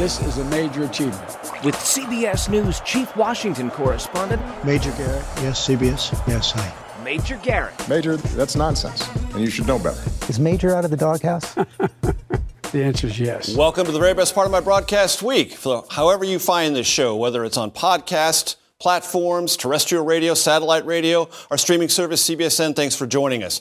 [0.00, 1.28] This is a major achievement.
[1.62, 7.04] With CBS News Chief Washington Correspondent Major Garrett, yes, CBS, yes, hi.
[7.04, 7.86] Major Garrett.
[7.86, 10.00] Major, that's nonsense, and you should know better.
[10.26, 11.52] Is Major out of the doghouse?
[12.72, 13.54] the answer is yes.
[13.54, 15.52] Welcome to the very best part of my broadcast week.
[15.52, 21.28] For however you find this show, whether it's on podcast, platforms, terrestrial radio, satellite radio,
[21.50, 23.60] our streaming service, CBSN, thanks for joining us.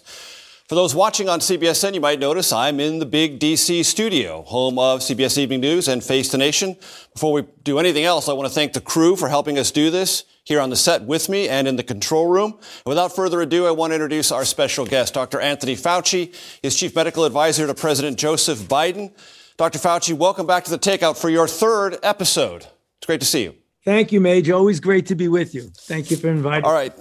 [0.69, 4.77] For those watching on CBSN, you might notice I'm in the big DC studio, home
[4.77, 6.77] of CBS Evening News and Face the Nation.
[7.11, 9.89] Before we do anything else, I want to thank the crew for helping us do
[9.89, 12.51] this here on the set with me and in the control room.
[12.53, 15.41] And without further ado, I want to introduce our special guest, Dr.
[15.41, 19.11] Anthony Fauci, his chief medical advisor to President Joseph Biden.
[19.57, 19.79] Dr.
[19.79, 22.67] Fauci, welcome back to the Takeout for your third episode.
[22.99, 23.55] It's great to see you.
[23.85, 24.53] Thank you, Major.
[24.53, 25.71] Always great to be with you.
[25.75, 26.61] Thank you for inviting.
[26.61, 26.67] me.
[26.67, 26.93] All right.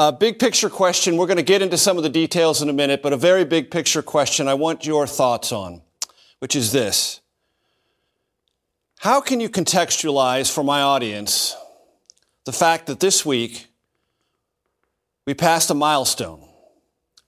[0.00, 1.18] A big picture question.
[1.18, 3.44] We're going to get into some of the details in a minute, but a very
[3.44, 5.82] big picture question I want your thoughts on,
[6.38, 7.20] which is this.
[9.00, 11.54] How can you contextualize for my audience
[12.46, 13.66] the fact that this week
[15.26, 16.48] we passed a milestone?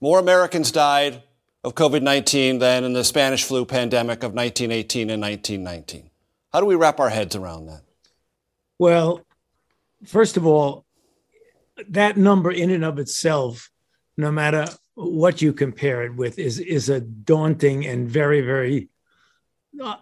[0.01, 1.21] More Americans died
[1.63, 6.09] of COVID 19 than in the Spanish flu pandemic of 1918 and 1919.
[6.51, 7.83] How do we wrap our heads around that?
[8.79, 9.21] Well,
[10.07, 10.82] first of all,
[11.89, 13.69] that number in and of itself,
[14.17, 18.89] no matter what you compare it with, is is a daunting and very, very,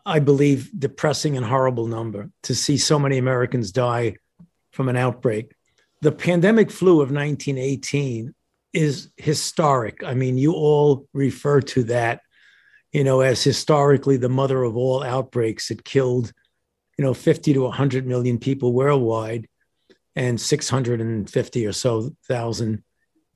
[0.06, 4.18] I believe, depressing and horrible number to see so many Americans die
[4.72, 5.54] from an outbreak.
[6.02, 8.34] The pandemic flu of 1918
[8.74, 10.04] is historic.
[10.04, 12.22] I mean, you all refer to that,
[12.92, 15.72] you know, as historically the mother of all outbreaks.
[15.72, 16.34] It killed,
[16.98, 19.48] you know, 50 to 100 million people worldwide
[20.16, 22.84] and 650 or so thousand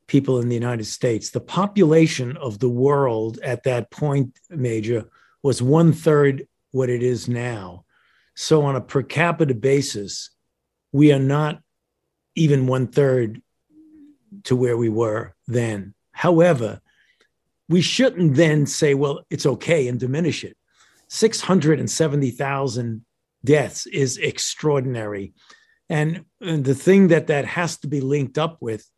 [0.07, 1.29] people in the United States.
[1.29, 5.09] The population of the world at that point, Major,
[5.41, 7.85] was one third what it is now.
[8.35, 10.29] So, on a per capita basis,
[10.91, 11.61] we are not
[12.35, 13.41] even one third
[14.43, 15.93] to where we were then.
[16.11, 16.81] However,
[17.69, 20.57] we shouldn't then say, well, it's okay and diminish it.
[21.07, 23.05] 670,000
[23.43, 25.33] deaths is extraordinary.
[25.89, 28.89] And, and the thing that that has to be linked up with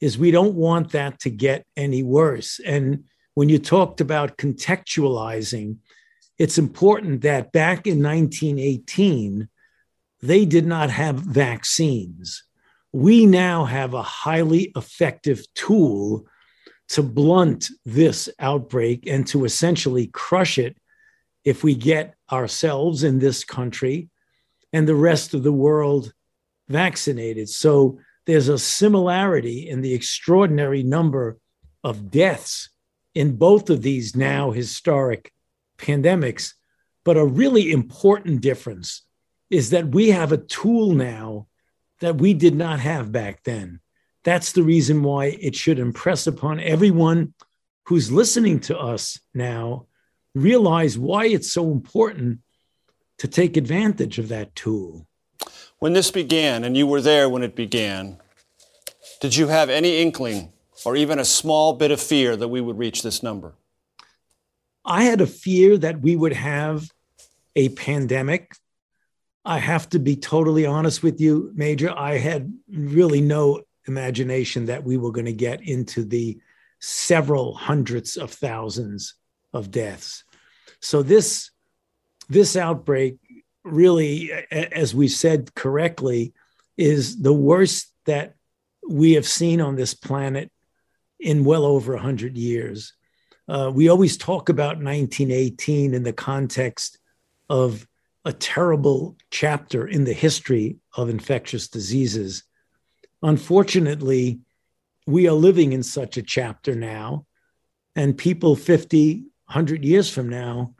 [0.00, 2.60] is we don't want that to get any worse.
[2.64, 3.04] And
[3.34, 5.76] when you talked about contextualizing,
[6.38, 9.48] it's important that back in 1918,
[10.20, 12.42] they did not have vaccines.
[12.92, 16.26] We now have a highly effective tool
[16.88, 20.76] to blunt this outbreak and to essentially crush it
[21.44, 24.10] if we get ourselves in this country
[24.72, 26.12] and the rest of the world
[26.72, 27.48] vaccinated.
[27.48, 31.38] So there's a similarity in the extraordinary number
[31.84, 32.70] of deaths
[33.14, 35.32] in both of these now historic
[35.78, 36.54] pandemics.
[37.04, 39.02] But a really important difference
[39.50, 41.46] is that we have a tool now
[42.00, 43.80] that we did not have back then.
[44.24, 47.34] That's the reason why it should impress upon everyone
[47.86, 49.86] who's listening to us now
[50.34, 52.40] realize why it's so important
[53.18, 55.06] to take advantage of that tool.
[55.82, 58.18] When this began, and you were there when it began,
[59.20, 60.52] did you have any inkling
[60.84, 63.54] or even a small bit of fear that we would reach this number?
[64.84, 66.88] I had a fear that we would have
[67.56, 68.54] a pandemic.
[69.44, 71.90] I have to be totally honest with you, Major.
[71.90, 76.38] I had really no imagination that we were going to get into the
[76.78, 79.14] several hundreds of thousands
[79.52, 80.22] of deaths.
[80.78, 81.50] So this
[82.28, 83.16] this outbreak
[83.64, 86.32] really, as we said correctly,
[86.76, 88.34] is the worst that
[88.88, 90.50] we have seen on this planet
[91.20, 92.94] in well over 100 years.
[93.48, 96.98] Uh, we always talk about 1918 in the context
[97.48, 97.86] of
[98.24, 102.44] a terrible chapter in the history of infectious diseases.
[103.22, 104.40] Unfortunately,
[105.06, 107.26] we are living in such a chapter now,
[107.96, 110.74] and people 50, 100 years from now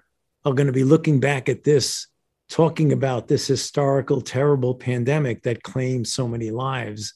[0.45, 2.07] are going to be looking back at this,
[2.49, 7.15] talking about this historical, terrible pandemic that claimed so many lives,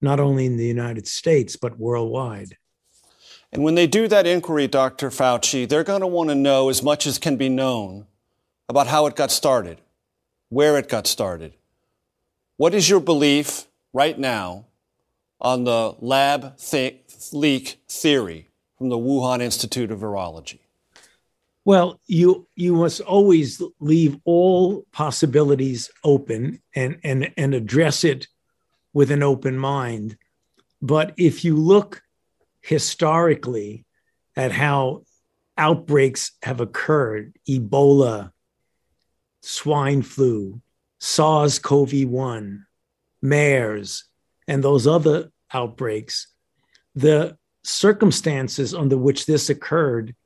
[0.00, 2.56] not only in the United States, but worldwide.
[3.52, 5.10] And when they do that inquiry, Dr.
[5.10, 8.06] Fauci, they're going to want to know as much as can be known
[8.68, 9.78] about how it got started,
[10.48, 11.52] where it got started.
[12.56, 14.66] What is your belief right now
[15.40, 17.02] on the lab th-
[17.32, 18.48] leak theory
[18.78, 20.61] from the Wuhan Institute of Virology?
[21.64, 28.26] Well, you you must always leave all possibilities open and and and address it
[28.92, 30.16] with an open mind.
[30.80, 32.02] But if you look
[32.60, 33.84] historically
[34.34, 35.04] at how
[35.56, 38.32] outbreaks have occurred, Ebola,
[39.42, 40.60] swine flu,
[40.98, 42.66] SARS CoV 1,
[43.22, 44.04] MERS,
[44.48, 46.26] and those other outbreaks,
[46.94, 50.16] the circumstances under which this occurred,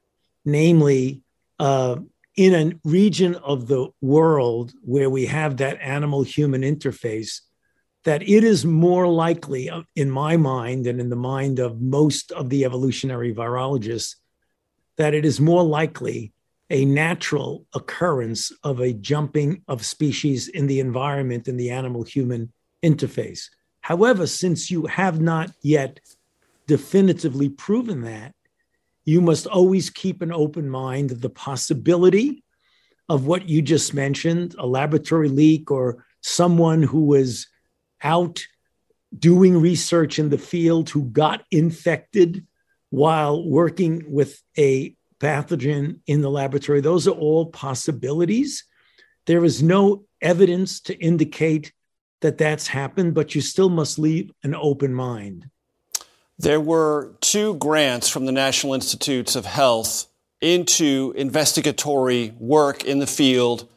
[0.45, 1.23] namely
[1.59, 1.97] uh,
[2.37, 7.41] in a region of the world where we have that animal human interface,
[8.05, 12.31] that it is more likely, uh, in my mind and in the mind of most
[12.33, 14.17] of the evolutionary virologists,
[14.97, 16.33] that it is more likely
[16.71, 22.53] a natural occurrence of a jumping of species in the environment in the animal human
[22.83, 23.49] interface.
[23.81, 26.01] However, since you have not yet
[26.67, 28.35] definitively proven that,
[29.07, 32.45] you must always keep an open mind of the possibility
[33.09, 37.47] of what you just mentioned a laboratory leak or someone who was
[38.03, 38.45] out
[39.17, 42.45] doing research in the field who got infected
[42.91, 46.81] while working with a pathogen in the laboratory.
[46.81, 48.65] Those are all possibilities.
[49.27, 51.73] There is no evidence to indicate
[52.23, 55.49] that that's happened, but you still must leave an open mind.
[56.39, 60.07] There were two grants from the National Institutes of Health
[60.43, 63.69] into investigatory work in the field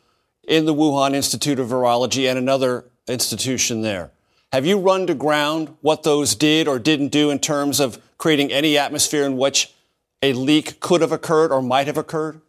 [0.44, 4.12] in the Wuhan Institute of Virology and another institution there.
[4.52, 8.52] Have you run to ground what those did or didn't do in terms of creating
[8.52, 9.74] any atmosphere in which
[10.22, 12.42] a leak could have occurred or might have occurred?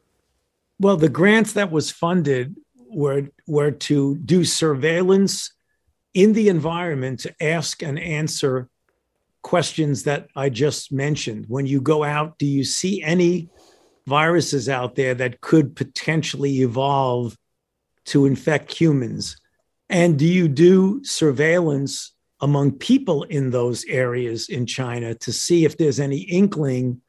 [0.80, 2.56] Well, the grants that was funded
[2.88, 5.52] were were to do surveillance
[6.14, 8.69] in the environment to ask and answer
[9.42, 11.46] questions that I just mentioned.
[11.48, 13.48] When you go out, do you see any
[14.06, 17.36] viruses out there that could potentially evolve
[18.06, 19.40] to infect humans?
[19.88, 25.76] And do you do surveillance among people in those areas in China to see if
[25.76, 27.00] there's any inkling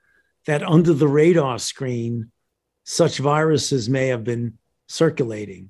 [0.45, 2.31] that under the radar screen,
[2.83, 4.57] such viruses may have been
[4.87, 5.69] circulating?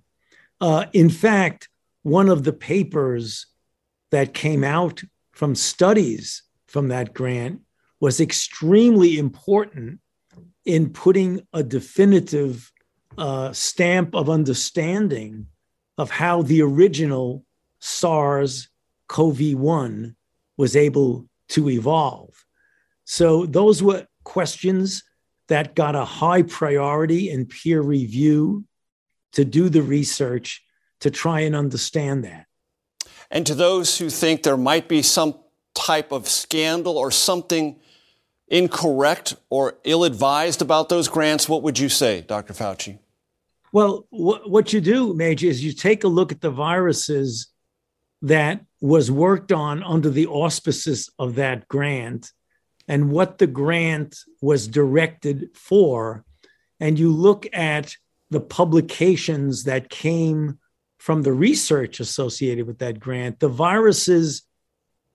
[0.60, 1.70] Uh, in fact,
[2.04, 3.48] one of the papers
[4.12, 7.62] that came out from studies from that grant
[8.00, 10.00] was extremely important
[10.66, 12.72] in putting a definitive
[13.18, 15.48] uh, stamp of understanding
[15.98, 17.46] of how the original
[17.80, 18.70] SARS
[19.08, 20.16] CoV 1
[20.58, 22.46] was able to evolve.
[23.04, 25.04] So, those were questions
[25.48, 28.64] that got a high priority in peer review
[29.34, 30.64] to do the research
[31.02, 32.46] to try and understand that.
[33.30, 35.36] And to those who think there might be some
[35.74, 37.80] type of scandal or something
[38.48, 42.54] incorrect or ill advised about those grants, what would you say, Dr.
[42.54, 43.00] Fauci?
[43.72, 47.48] Well, wh- what you do, Major, is you take a look at the viruses
[48.22, 52.32] that was worked on under the auspices of that grant
[52.88, 56.26] and what the grant was directed for.
[56.80, 57.96] And you look at
[58.30, 60.60] the publications that came
[61.00, 64.44] from the research associated with that grant, the viruses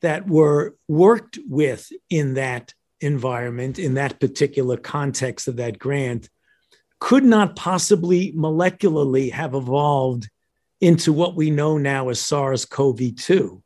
[0.03, 6.29] that were worked with in that environment, in that particular context of that grant,
[6.99, 10.29] could not possibly molecularly have evolved
[10.81, 13.63] into what we know now as SARS CoV 2.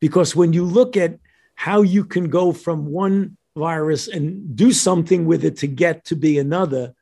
[0.00, 1.18] Because when you look at
[1.54, 6.16] how you can go from one virus and do something with it to get to
[6.16, 6.94] be another,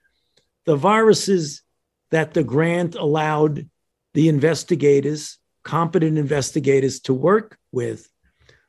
[0.64, 1.62] the viruses
[2.10, 3.68] that the grant allowed
[4.14, 8.08] the investigators, competent investigators, to work with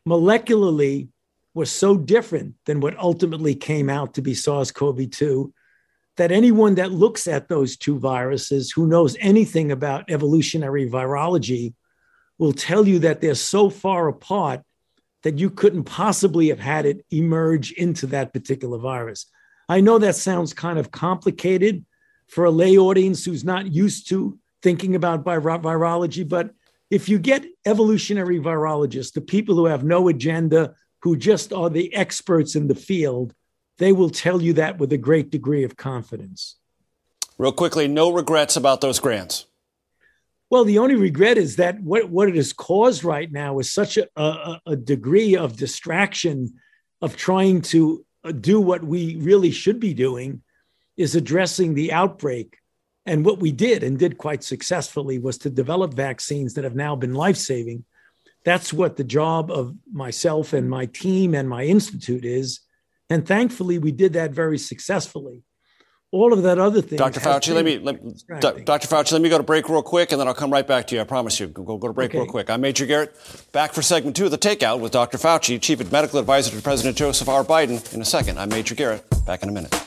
[0.08, 1.10] molecularly
[1.54, 5.54] was so different than what ultimately came out to be SARS CoV 2
[6.16, 11.74] that anyone that looks at those two viruses who knows anything about evolutionary virology
[12.40, 14.62] will tell you that they're so far apart
[15.24, 19.26] that you couldn't possibly have had it emerge into that particular virus.
[19.68, 21.86] I know that sounds kind of complicated
[22.28, 26.52] for a lay audience who's not used to thinking about virology, but
[26.90, 31.94] if you get evolutionary virologists, the people who have no agenda, who just are the
[31.94, 33.34] experts in the field,
[33.78, 36.56] they will tell you that with a great degree of confidence.
[37.38, 39.46] Real quickly, no regrets about those grants.
[40.50, 43.98] Well, the only regret is that what, what it has caused right now is such
[43.98, 46.54] a, a, a degree of distraction
[47.02, 48.06] of trying to
[48.40, 50.42] do what we really should be doing
[50.96, 52.58] is addressing the outbreak.
[53.08, 56.96] And what we did and did quite successfully was to develop vaccines that have now
[56.96, 57.86] been life saving.
[58.46, 62.60] That's what the job of myself and my team and my institute is.
[63.10, 65.44] And thankfully, we did that very successfully
[66.12, 66.98] all of that other thing.
[66.98, 67.20] Dr.
[67.20, 68.00] Fauci, let me, let,
[68.40, 68.88] Dr.
[68.88, 70.96] Fauci, let me go to break real quick, and then I'll come right back to
[70.96, 71.02] you.
[71.02, 71.48] I promise you.
[71.48, 72.20] Go, go to break okay.
[72.20, 72.50] real quick.
[72.50, 73.16] I'm Major Garrett,
[73.52, 75.18] back for segment two of the Takeout with Dr.
[75.18, 77.44] Fauci, Chief Medical Advisor to President Joseph R.
[77.44, 77.94] Biden.
[77.94, 79.04] In a second, I'm Major Garrett.
[79.26, 79.87] Back in a minute.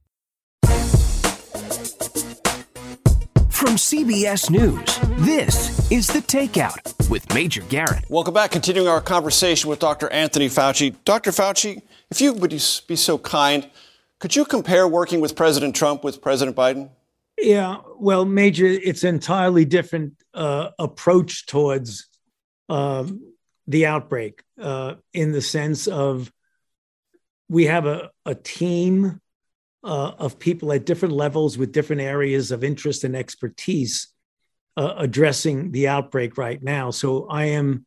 [3.61, 8.09] From CBS News, this is The Takeout with Major Garrett.
[8.09, 8.49] Welcome back.
[8.49, 10.11] Continuing our conversation with Dr.
[10.11, 10.95] Anthony Fauci.
[11.05, 11.29] Dr.
[11.29, 13.69] Fauci, if you would be so kind,
[14.19, 16.89] could you compare working with President Trump with President Biden?
[17.37, 22.07] Yeah, well, Major, it's entirely different uh, approach towards
[22.67, 23.21] um,
[23.67, 26.31] the outbreak uh, in the sense of
[27.47, 29.21] we have a, a team
[29.83, 34.07] uh, of people at different levels with different areas of interest and expertise
[34.77, 36.91] uh, addressing the outbreak right now.
[36.91, 37.85] So I am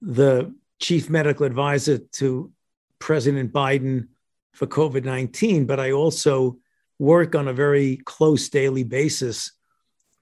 [0.00, 2.52] the chief medical advisor to
[2.98, 4.08] President Biden
[4.52, 6.58] for COVID 19, but I also
[6.98, 9.52] work on a very close daily basis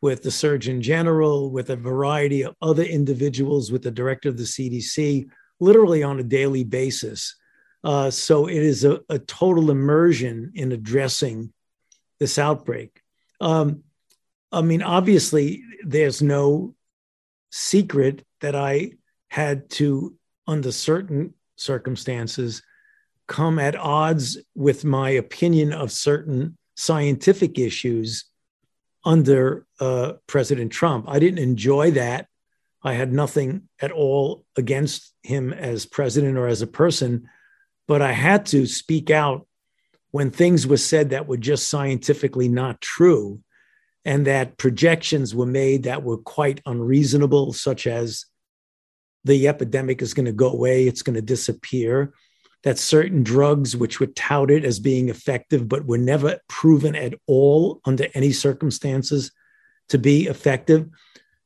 [0.00, 4.44] with the Surgeon General, with a variety of other individuals, with the director of the
[4.44, 5.28] CDC,
[5.58, 7.36] literally on a daily basis.
[7.82, 11.50] Uh, so it is a, a, total immersion in addressing
[12.18, 13.00] this outbreak.
[13.40, 13.84] Um,
[14.52, 16.74] I mean, obviously, there's no
[17.50, 18.92] secret that I
[19.28, 20.14] had to,
[20.46, 22.62] under certain circumstances,
[23.26, 28.24] come at odds with my opinion of certain scientific issues
[29.04, 31.06] under uh, President Trump.
[31.08, 32.26] I didn't enjoy that.
[32.82, 37.28] I had nothing at all against him as president or as a person,
[37.90, 39.48] but I had to speak out
[40.12, 43.40] when things were said that were just scientifically not true
[44.04, 48.26] and that projections were made that were quite unreasonable, such as
[49.24, 52.14] the epidemic is going to go away, it's going to disappear
[52.62, 57.80] that certain drugs, which were touted as being effective, but were never proven at all
[57.84, 59.32] under any circumstances
[59.88, 60.88] to be effective.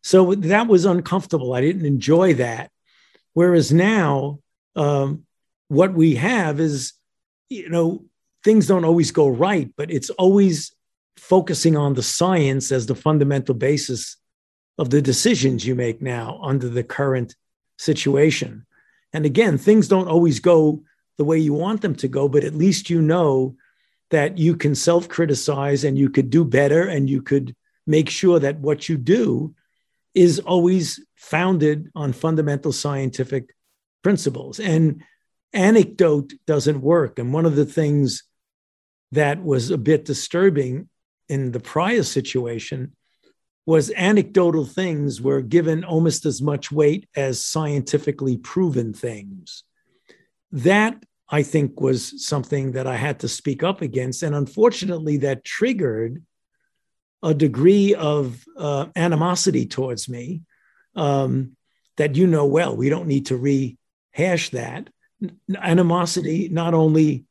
[0.03, 1.55] So that was uncomfortable.
[1.55, 2.71] I didn't enjoy that.
[3.33, 4.41] Whereas now,
[4.77, 5.25] um,
[5.69, 6.93] what we have is,
[7.49, 8.05] you know,
[8.43, 10.75] things don't always go right, but it's always
[11.17, 14.17] focusing on the science as the fundamental basis
[14.79, 17.35] of the decisions you make now under the current
[17.79, 18.67] situation.
[19.13, 20.83] And again, things don't always go
[21.17, 23.57] the way you want them to go, but at least you know
[24.11, 27.55] that you can self criticize and you could do better and you could
[27.87, 29.55] make sure that what you do
[30.15, 33.55] is always founded on fundamental scientific
[34.03, 34.61] principles.
[34.61, 35.03] And
[35.55, 37.19] anecdote doesn't work.
[37.19, 38.25] And one of the things
[39.13, 40.89] that was a bit disturbing
[41.29, 42.95] in the prior situation
[43.67, 49.65] was anecdotal things were given almost as much weight as scientifically proven things
[50.53, 54.23] that I think was something that I had to speak up against.
[54.23, 56.23] And unfortunately, that triggered
[57.23, 60.43] a degree of uh, animosity towards me
[60.95, 61.57] um,
[61.97, 62.77] that you know well.
[62.77, 64.91] We don't need to rehash that.
[65.57, 67.25] Animosity not only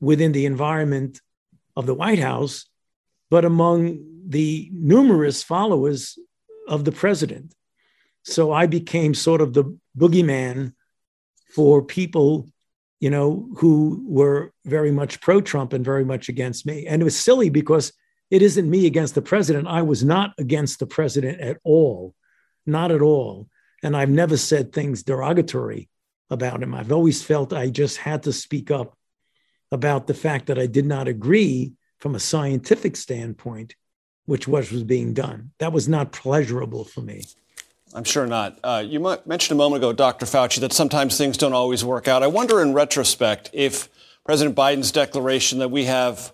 [0.00, 1.20] within the environment
[1.76, 2.66] of the White House,
[3.30, 6.18] but among the numerous followers
[6.68, 7.54] of the president.
[8.22, 10.72] So I became sort of the boogeyman
[11.54, 12.48] for people,
[13.00, 16.86] you know, who were very much pro Trump and very much against me.
[16.86, 17.92] And it was silly because
[18.30, 19.68] it isn't me against the president.
[19.68, 22.14] I was not against the president at all,
[22.66, 23.48] not at all.
[23.82, 25.88] And I've never said things derogatory
[26.30, 26.74] about him.
[26.74, 28.96] I've always felt I just had to speak up
[29.70, 33.74] about the fact that I did not agree from a scientific standpoint,
[34.26, 35.50] which was, was being done.
[35.58, 37.24] That was not pleasurable for me.
[37.94, 38.58] I'm sure not.
[38.64, 40.26] Uh, you mentioned a moment ago, Dr.
[40.26, 42.22] Fauci, that sometimes things don't always work out.
[42.22, 43.88] I wonder, in retrospect, if
[44.24, 46.32] President Biden's declaration that we have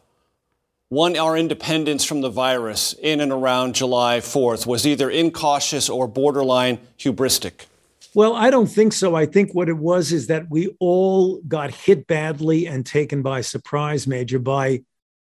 [0.88, 6.08] won our independence from the virus in and around July 4th was either incautious or
[6.08, 7.66] borderline hubristic.
[8.14, 9.14] Well, I don't think so.
[9.14, 13.40] I think what it was is that we all got hit badly and taken by
[13.42, 14.82] surprise, Major, by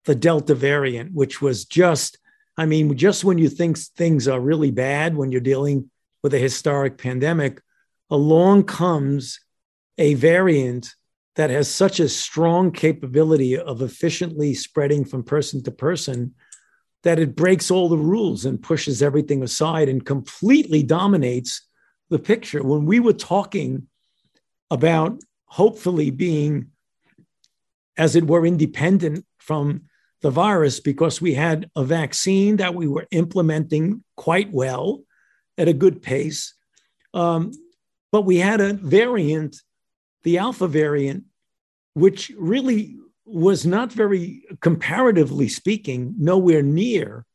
[0.06, 2.18] the Delta variant, which was just,
[2.58, 5.90] I mean, just when you think things are really bad, when you're dealing
[6.22, 7.62] with a historic pandemic,
[8.10, 9.40] along comes
[9.98, 10.94] a variant
[11.36, 16.34] that has such a strong capability of efficiently spreading from person to person
[17.04, 21.62] that it breaks all the rules and pushes everything aside and completely dominates
[22.14, 22.64] the picture.
[22.64, 23.88] When we were talking
[24.70, 26.68] about hopefully being,
[27.98, 29.86] as it were, independent from
[30.22, 35.04] the virus because we had a vaccine that we were implementing quite well
[35.58, 36.54] at a good pace.
[37.14, 37.52] Um,
[38.12, 39.58] but we had a variant,
[40.24, 41.24] the alpha variant,
[41.94, 47.26] which really was not very, comparatively speaking, nowhere near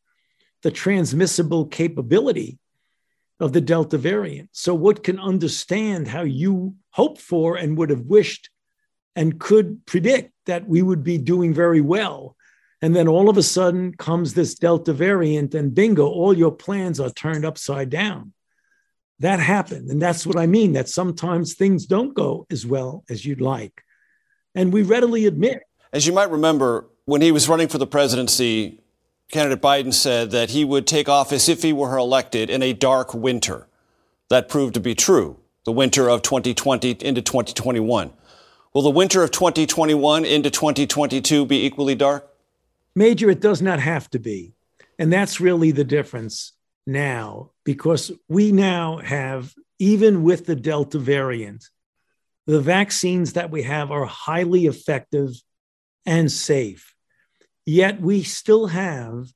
[0.63, 2.59] the transmissible capability
[3.41, 4.51] of the Delta variant.
[4.53, 8.51] So, what can understand how you hoped for and would have wished
[9.15, 12.37] and could predict that we would be doing very well
[12.81, 17.01] and then all of a sudden comes this Delta variant, and bingo, all your plans
[17.01, 18.33] are turned upside down.
[19.19, 19.91] That happened.
[19.91, 23.83] And that's what I mean that sometimes things don't go as well as you'd like.
[24.55, 25.63] And we readily admit.
[25.93, 28.81] As you might remember, when he was running for the presidency,
[29.31, 33.13] candidate Biden said that he would take office if he were elected in a dark
[33.13, 33.67] winter.
[34.31, 38.13] That proved to be true, the winter of 2020 into 2021.
[38.75, 42.29] Will the winter of 2021 into 2022 be equally dark?
[42.95, 44.53] Major, it does not have to be.
[44.99, 46.53] And that's really the difference
[46.87, 51.65] now, because we now have, even with the Delta variant,
[52.47, 55.31] the vaccines that we have are highly effective
[56.07, 56.95] and safe.
[57.69, 59.31] Yet we still have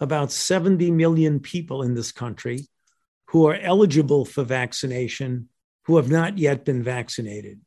[0.00, 2.66] about 70 million people in this country
[3.26, 5.50] who are eligible for vaccination
[5.84, 7.60] who have not yet been vaccinated.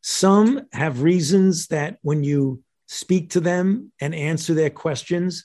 [0.00, 5.44] Some have reasons that when you speak to them and answer their questions,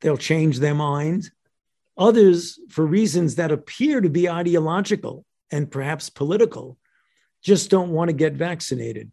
[0.00, 1.32] they'll change their mind.
[1.98, 6.78] Others, for reasons that appear to be ideological and perhaps political,
[7.42, 9.10] just don't want to get vaccinated.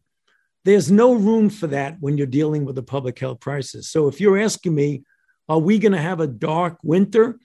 [0.65, 3.89] There's no room for that when you're dealing with a public health crisis.
[3.89, 5.03] So if you're asking me,
[5.49, 7.37] are we going to have a dark winter?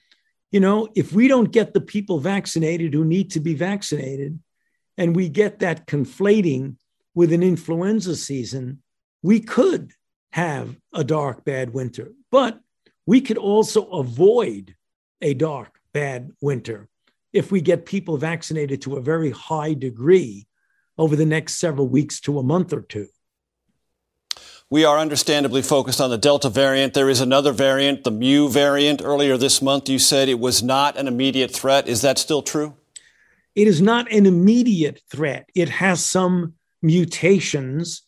[0.53, 4.39] You know, if we don't get the people vaccinated who need to be vaccinated,
[4.97, 6.77] and we get that conflating
[7.15, 8.83] with an influenza season,
[9.23, 9.93] we could
[10.33, 12.13] have a dark, bad winter.
[12.31, 12.61] But
[13.07, 14.75] we could also avoid
[15.23, 16.89] a dark, bad winter
[17.33, 20.47] if we get people vaccinated to a very high degree
[20.99, 23.09] over the next several weeks to a month or two.
[24.71, 26.93] We are understandably focused on the Delta variant.
[26.93, 29.01] There is another variant, the Mu variant.
[29.03, 31.89] Earlier this month, you said it was not an immediate threat.
[31.89, 32.75] Is that still true?
[33.55, 35.49] It is not an immediate threat.
[35.55, 38.03] It has some mutations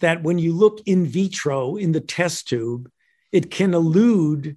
[0.00, 2.88] that when you look in vitro in the test tube,
[3.32, 4.56] it can elude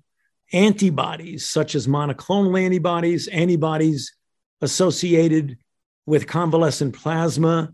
[0.54, 4.14] antibodies such as monoclonal antibodies, antibodies
[4.62, 5.58] associated
[6.06, 7.74] with convalescent plasma,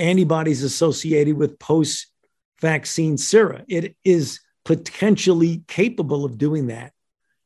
[0.00, 2.06] antibodies associated with post
[2.60, 3.64] vaccine sera.
[3.68, 6.92] It is potentially capable of doing that.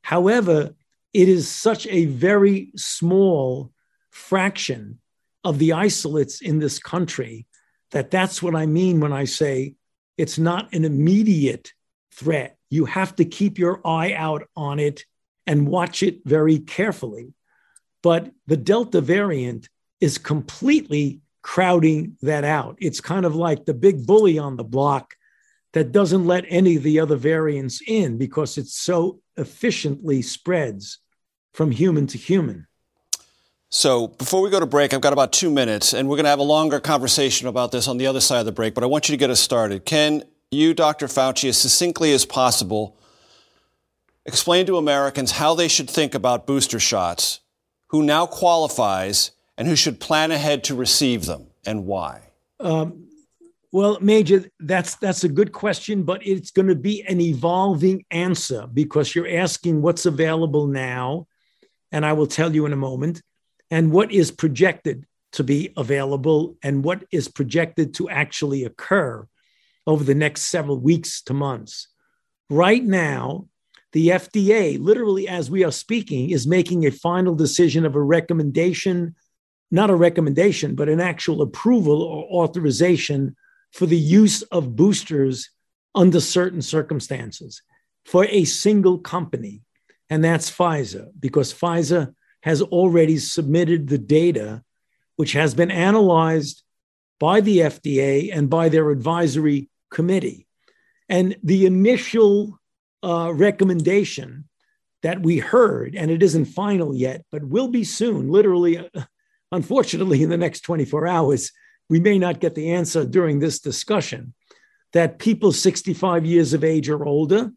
[0.03, 0.75] However,
[1.13, 3.73] it is such a very small
[4.11, 5.01] fraction
[5.45, 7.47] of the isolates in this country
[7.91, 9.75] that that's what I mean when I say
[10.17, 11.73] it's not an immediate
[12.13, 12.57] threat.
[12.71, 15.05] You have to keep your eye out on it
[15.47, 17.35] and watch it very carefully.
[18.03, 19.69] But the Delta variant
[20.01, 22.77] is completely crowding that out.
[22.81, 25.15] It's kind of like the big bully on the block
[25.75, 30.99] that doesn't let any of the other variants in because it so efficiently spreads
[31.53, 32.67] from human to human.
[33.69, 36.31] So before we go to break, I've got about two minutes, and we're going to
[36.31, 38.73] have a longer conversation about this on the other side of the break.
[38.73, 39.85] But I want you to get us started.
[39.85, 41.09] Can you, Dr.
[41.09, 42.97] Fauci, as succinctly as possible,
[44.25, 47.41] explain to Americans how they should think about booster shots,
[47.89, 52.23] who now qualifies, and who should plan ahead to receive them, and why?
[52.61, 53.09] Um,
[53.73, 58.69] well, Major, that's that's a good question, but it's going to be an evolving answer
[58.73, 61.27] because you're asking what's available now,
[61.91, 63.21] and I will tell you in a moment
[63.71, 69.27] and what is projected to be available and what is projected to actually occur
[69.87, 71.89] over the next several weeks to months.
[72.49, 73.49] Right now,
[73.93, 79.17] the FDA, literally as we are speaking, is making a final decision of a recommendation,
[79.71, 83.37] not a recommendation, but an actual approval or authorization
[83.73, 85.51] for the use of boosters
[85.95, 87.63] under certain circumstances
[88.05, 89.63] for a single company,
[90.11, 94.63] and that's Pfizer, because Pfizer has already submitted the data,
[95.17, 96.63] which has been analyzed
[97.19, 100.47] by the FDA and by their advisory committee.
[101.09, 102.59] And the initial
[103.03, 104.49] uh, recommendation
[105.03, 109.05] that we heard, and it isn't final yet, but will be soon, literally, uh,
[109.55, 111.53] unfortunately, in the next 24 hours,
[111.89, 114.35] we may not get the answer during this discussion,
[114.93, 117.51] that people 65 years of age or older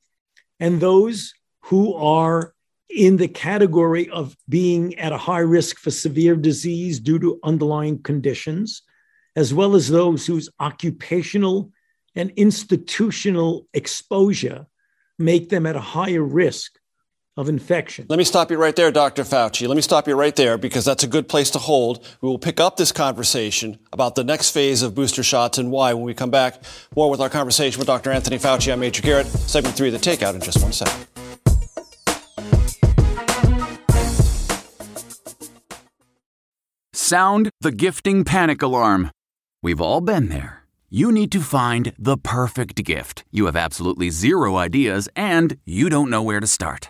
[0.60, 1.34] and those
[1.64, 2.54] who are
[2.90, 8.02] in the category of being at a high risk for severe disease due to underlying
[8.02, 8.82] conditions,
[9.36, 11.72] as well as those whose occupational
[12.16, 14.66] and institutional exposure
[15.20, 16.80] make them at a higher risk
[17.38, 18.08] of infection.
[18.10, 19.24] Let me stop you right there, Dr.
[19.24, 19.68] Fauci.
[19.68, 22.04] Let me stop you right there because that's a good place to hold.
[22.22, 25.94] We will pick up this conversation about the next phase of booster shots and why
[25.94, 26.62] when we come back.
[26.96, 28.12] More with our conversation with Dr.
[28.12, 28.74] Anthony Fauci.
[28.74, 29.28] I'm Major Garrett.
[29.28, 31.06] Segment three of the Takeout in just one second.
[36.94, 39.12] Sound the gifting panic alarm.
[39.62, 40.64] We've all been there.
[40.90, 43.24] You need to find the perfect gift.
[43.32, 46.90] You have absolutely zero ideas and you don't know where to start.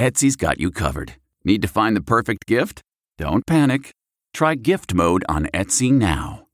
[0.00, 1.14] Etsy's got you covered.
[1.44, 2.82] Need to find the perfect gift?
[3.16, 3.92] Don't panic.
[4.32, 6.46] Try Gift Mode on Etsy now.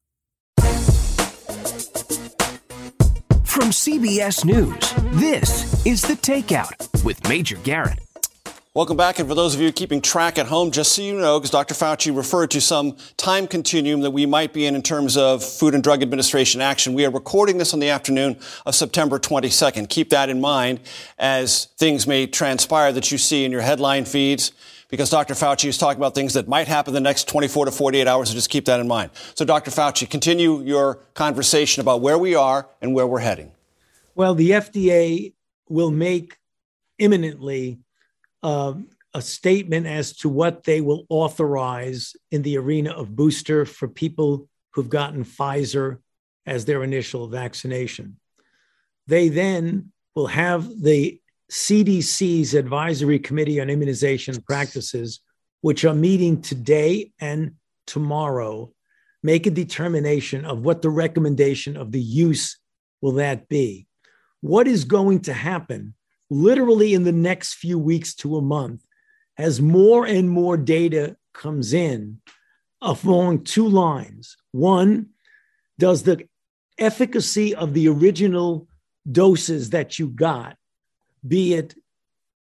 [3.44, 7.98] From CBS News, this is The Takeout with Major Garrett.
[8.72, 9.18] Welcome back.
[9.18, 11.74] And for those of you keeping track at home, just so you know, because Dr.
[11.74, 15.74] Fauci referred to some time continuum that we might be in in terms of Food
[15.74, 19.88] and Drug Administration action, we are recording this on the afternoon of September 22nd.
[19.88, 20.78] Keep that in mind
[21.18, 24.52] as things may transpire that you see in your headline feeds
[24.88, 25.34] because Dr.
[25.34, 28.36] Fauci is talking about things that might happen the next 24 to 48 hours, so
[28.36, 29.10] just keep that in mind.
[29.34, 29.72] So, Dr.
[29.72, 33.50] Fauci, continue your conversation about where we are and where we're heading.
[34.14, 35.32] Well, the FDA
[35.68, 36.38] will make
[37.00, 37.80] imminently
[38.42, 38.74] uh,
[39.14, 44.48] a statement as to what they will authorize in the arena of booster for people
[44.72, 45.98] who've gotten Pfizer
[46.46, 48.16] as their initial vaccination.
[49.06, 55.20] They then will have the CDC's Advisory Committee on Immunization Practices,
[55.60, 57.54] which are meeting today and
[57.86, 58.72] tomorrow,
[59.22, 62.58] make a determination of what the recommendation of the use
[63.00, 63.88] will that be.
[64.40, 65.94] What is going to happen
[66.30, 68.84] literally in the next few weeks to a month
[69.36, 72.20] as more and more data comes in
[72.80, 74.36] along two lines.
[74.52, 75.08] One,
[75.78, 76.26] does the
[76.78, 78.68] efficacy of the original
[79.10, 80.56] doses that you got
[81.26, 81.74] be it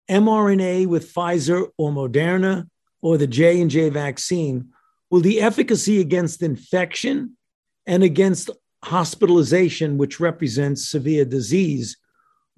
[0.09, 2.67] mRNA with Pfizer or Moderna
[3.01, 4.69] or the J&J vaccine,
[5.09, 7.37] will the efficacy against infection
[7.85, 8.49] and against
[8.83, 11.97] hospitalization, which represents severe disease,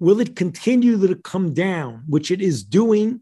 [0.02, 3.20] will it continue to come down, which it is doing?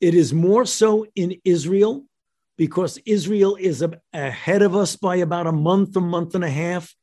[0.00, 2.06] It is more so in Israel
[2.56, 6.94] because Israel is ahead of us by about a month, a month and a half,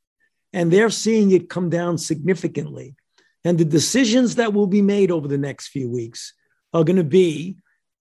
[0.53, 2.95] and they're seeing it come down significantly.
[3.43, 6.33] And the decisions that will be made over the next few weeks
[6.73, 7.57] are going to be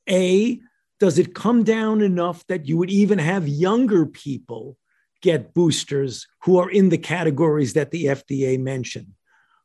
[0.09, 0.59] A,
[1.01, 4.79] does it come down enough that you would even have younger people
[5.21, 9.13] get boosters who are in the categories that the FDA mentioned?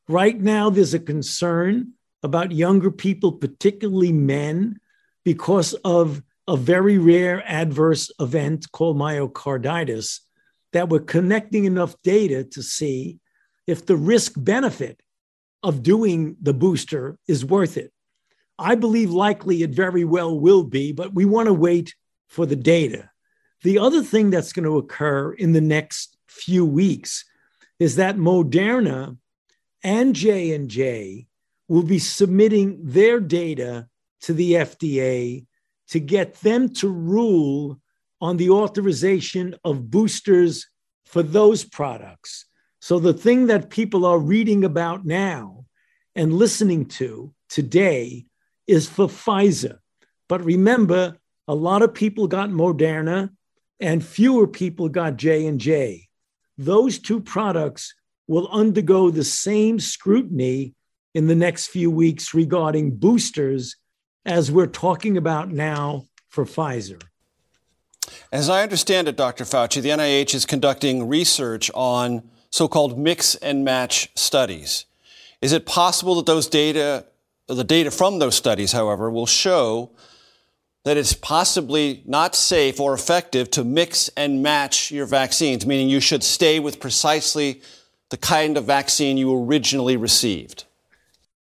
[0.10, 1.94] Right now, there's a concern
[2.24, 4.80] about younger people, particularly men,
[5.24, 10.22] because of a very rare adverse event called myocarditis
[10.74, 13.20] that we're connecting enough data to see
[13.68, 15.00] if the risk benefit
[15.62, 17.94] of doing the booster is worth it.
[18.58, 21.94] I believe likely it very well will be, but we want to wait
[22.30, 23.12] for the data.
[23.62, 27.26] The other thing that's going to occur in the next few weeks
[27.78, 29.16] is that Moderna
[29.84, 31.28] and J&J
[31.68, 33.88] will be submitting their data
[34.22, 35.46] to the FDA
[35.90, 37.80] to get them to rule
[38.22, 40.68] on the authorization of boosters
[41.06, 42.46] for those products.
[42.82, 45.66] So the thing that people are reading about now
[46.16, 48.26] and listening to today
[48.68, 49.80] is for Pfizer.
[50.28, 53.30] But remember, a lot of people got Moderna
[53.80, 56.08] and fewer people got J&J.
[56.58, 57.94] Those two products
[58.30, 60.76] will undergo the same scrutiny
[61.16, 63.76] in the next few weeks regarding boosters
[64.24, 67.02] as we're talking about now for Pfizer.
[68.32, 69.46] As I understand it, Dr.
[69.46, 74.86] Fauci, the NIH is conducting research on so called mix and match studies.
[75.42, 77.06] Is it possible that those data,
[77.48, 79.90] the data from those studies, however, will show
[80.86, 86.00] that it's possibly not safe or effective to mix and match your vaccines, meaning you
[86.00, 87.62] should stay with precisely
[88.10, 90.66] the kind of vaccine you originally received?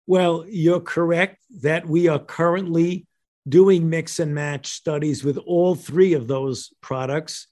[0.06, 3.06] Well, you're correct that we are currently
[3.48, 7.46] doing mix and match studies with all three of those products.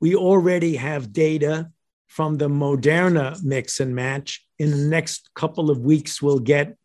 [0.00, 1.70] We already have data
[2.08, 4.44] from the Moderna mix and match.
[4.58, 6.76] In the next couple of weeks, we'll get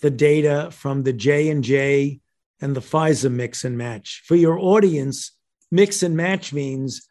[0.00, 2.20] the data from the J and J
[2.60, 4.22] and the Pfizer mix and match.
[4.24, 5.32] For your audience,
[5.70, 7.08] mix and match means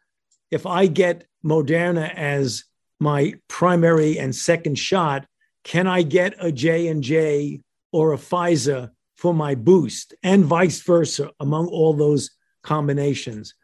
[0.50, 2.64] if I get Moderna as
[3.00, 5.26] my primary and second shot,
[5.64, 10.80] can I get a J and J or a Pfizer for my boost, and vice
[10.82, 12.30] versa among all those
[12.62, 13.54] combinations?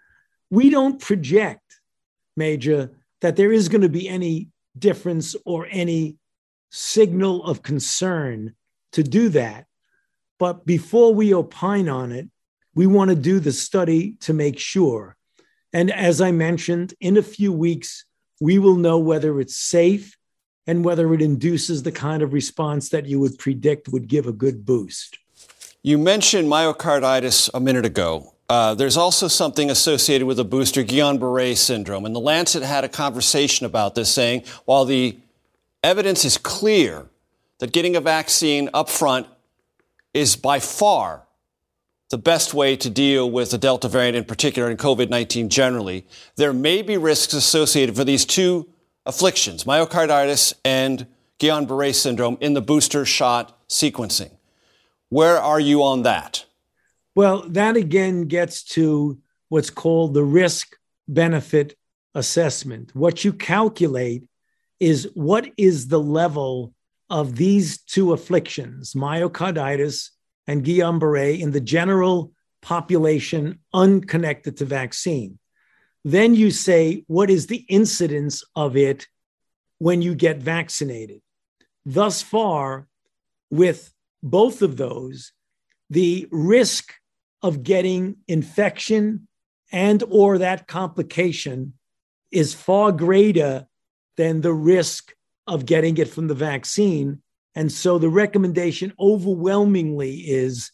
[0.50, 1.80] We don't project,
[2.36, 6.16] Major, that there is going to be any difference or any
[6.70, 8.54] signal of concern
[8.92, 9.66] to do that.
[10.38, 12.28] But before we opine on it,
[12.74, 15.16] we want to do the study to make sure.
[15.72, 18.04] And as I mentioned, in a few weeks,
[18.40, 20.16] we will know whether it's safe
[20.66, 24.32] and whether it induces the kind of response that you would predict would give a
[24.32, 25.18] good boost.
[25.82, 28.34] You mentioned myocarditis a minute ago.
[28.48, 32.04] Uh, there's also something associated with the booster, Guillain Barre syndrome.
[32.04, 35.18] And the Lancet had a conversation about this, saying while the
[35.82, 37.06] evidence is clear
[37.58, 39.26] that getting a vaccine up front
[40.14, 41.25] is by far
[42.10, 46.06] the best way to deal with the Delta variant in particular and COVID 19 generally,
[46.36, 48.68] there may be risks associated for these two
[49.04, 51.06] afflictions, myocarditis and
[51.38, 54.30] Guillain Barre syndrome, in the booster shot sequencing.
[55.08, 56.44] Where are you on that?
[57.14, 60.76] Well, that again gets to what's called the risk
[61.08, 61.76] benefit
[62.14, 62.94] assessment.
[62.94, 64.24] What you calculate
[64.80, 66.74] is what is the level
[67.08, 70.10] of these two afflictions, myocarditis
[70.46, 72.32] and Guillain Barre in the general
[72.62, 75.38] population unconnected to vaccine.
[76.04, 79.08] Then you say, what is the incidence of it
[79.78, 81.20] when you get vaccinated?
[81.84, 82.86] Thus far,
[83.50, 85.32] with both of those,
[85.90, 86.92] the risk
[87.42, 89.28] of getting infection
[89.72, 91.74] and or that complication
[92.30, 93.66] is far greater
[94.16, 95.12] than the risk
[95.46, 97.22] of getting it from the vaccine
[97.56, 100.70] and so the recommendation overwhelmingly is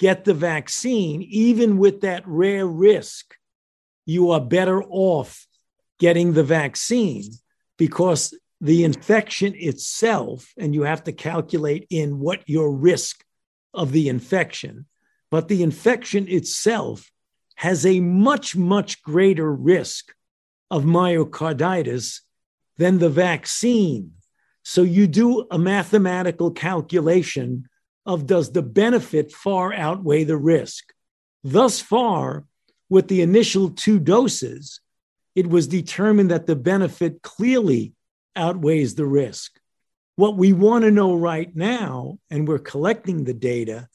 [0.00, 3.36] get the vaccine, even with that rare risk.
[4.04, 5.46] You are better off
[6.00, 7.22] getting the vaccine
[7.78, 13.24] because the infection itself, and you have to calculate in what your risk
[13.72, 14.86] of the infection,
[15.30, 17.12] but the infection itself
[17.54, 20.12] has a much, much greater risk
[20.68, 22.22] of myocarditis
[22.76, 24.14] than the vaccine
[24.64, 27.68] so you do a mathematical calculation
[28.06, 30.92] of does the benefit far outweigh the risk?
[31.44, 32.44] Thus far,
[32.88, 34.80] with the initial two doses,
[35.34, 37.92] it was determined that the benefit clearly
[38.34, 39.60] outweighs the risk.
[40.16, 43.88] What we want to know right now, and we're collecting the data,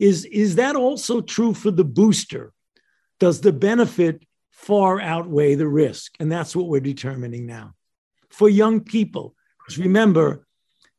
[0.00, 2.52] is is that also true for the booster?
[3.20, 6.14] Does the benefit far outweigh the risk?
[6.18, 7.74] And that's what we're determining now.
[8.30, 9.34] For young people,
[9.68, 10.46] because remember,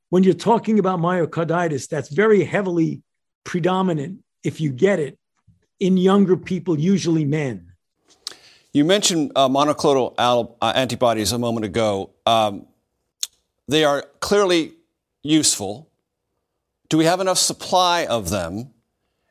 [0.10, 3.02] when you're talking about myocarditis, that's very heavily
[3.44, 5.18] predominant, if you get it,
[5.80, 7.72] in younger people, usually men.
[8.72, 12.12] You mentioned uh, monoclonal al- uh, antibodies a moment ago.
[12.28, 12.68] Um,
[13.68, 14.74] they are clearly
[15.24, 15.90] useful.
[16.90, 18.70] Do we have enough supply of them?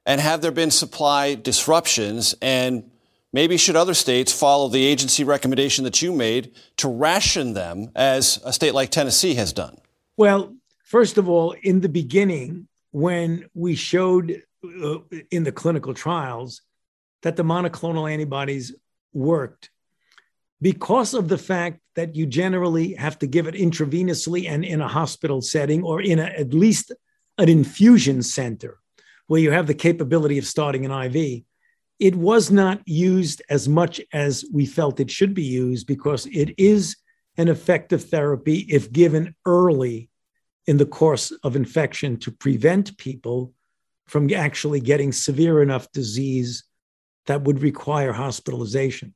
[0.05, 2.35] And have there been supply disruptions?
[2.42, 2.90] And
[3.38, 8.40] maybe should other states follow the agency recommendation that you made to ration them as
[8.44, 9.79] a state like Tennessee has done?
[10.16, 14.98] Well, first of all, in the beginning, when we showed uh,
[15.31, 16.62] in the clinical trials
[17.22, 18.74] that the monoclonal antibodies
[19.12, 19.70] worked,
[20.61, 24.88] because of the fact that you generally have to give it intravenously and in a
[24.88, 26.90] hospital setting or in a, at least
[27.38, 28.81] an infusion center
[29.29, 31.44] where you have the capability of starting an IV,
[31.98, 36.54] it was not used as much as we felt it should be used because it
[36.58, 36.96] is
[37.37, 40.08] an effective therapy if given early
[40.66, 43.52] in the course of infection to prevent people
[44.06, 46.64] from actually getting severe enough disease
[47.26, 49.14] that would require hospitalization.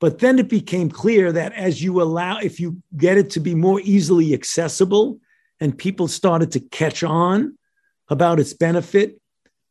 [0.00, 3.54] But then it became clear that as you allow, if you get it to be
[3.54, 5.18] more easily accessible
[5.60, 7.56] and people started to catch on
[8.08, 9.20] about its benefit,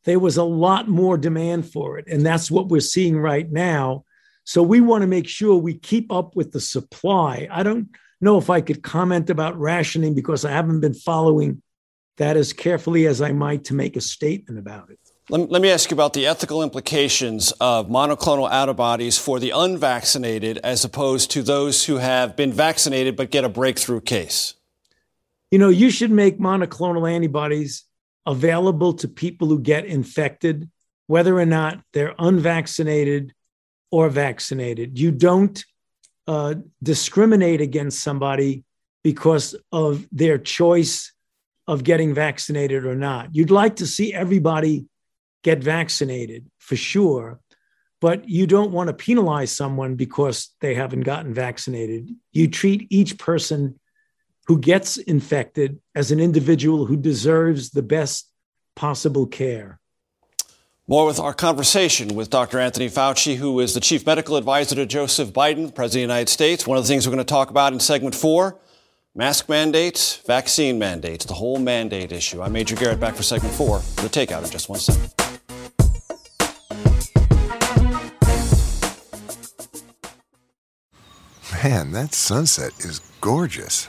[0.04, 2.06] there was a lot more demand for it.
[2.08, 4.04] And that's what we're seeing right now.
[4.44, 7.48] So we want to make sure we keep up with the supply.
[7.50, 7.88] I don't
[8.20, 11.62] know if I could comment about rationing because I haven't been following
[12.18, 14.98] that as carefully as I might to make a statement about it.
[15.30, 20.58] Let, let me ask you about the ethical implications of monoclonal antibodies for the unvaccinated
[20.58, 24.54] as opposed to those who have been vaccinated but get a breakthrough case.
[25.50, 27.84] You know, you should make monoclonal antibodies
[28.26, 30.70] available to people who get infected,
[31.06, 33.32] whether or not they're unvaccinated
[33.90, 34.98] or vaccinated.
[34.98, 35.62] You don't
[36.26, 38.64] uh, discriminate against somebody
[39.02, 41.12] because of their choice
[41.66, 43.34] of getting vaccinated or not.
[43.34, 44.86] You'd like to see everybody
[45.42, 47.40] get vaccinated for sure,
[48.00, 52.10] but you don't want to penalize someone because they haven't gotten vaccinated.
[52.32, 53.78] You treat each person
[54.46, 58.30] who gets infected as an individual who deserves the best
[58.76, 59.80] possible care.
[60.86, 62.58] More with our conversation with Dr.
[62.58, 66.28] Anthony Fauci, who is the chief medical advisor to Joseph Biden, President of the United
[66.28, 66.66] States.
[66.66, 68.58] One of the things we're going to talk about in segment four
[69.14, 72.42] mask mandates, vaccine mandates, the whole mandate issue.
[72.42, 73.78] I'm Major Garrett back for segment four.
[73.78, 75.10] The takeout in just one second.
[81.62, 83.88] Man, that sunset is gorgeous.